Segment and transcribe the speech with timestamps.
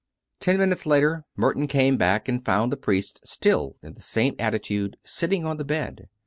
[0.39, 4.97] Ten minutes later Merton came back and found the priest still in the same attitude,
[5.03, 6.09] sitting on the bed.